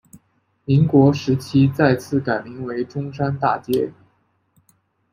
[0.65, 3.93] 民国时期再次改名为中山大街。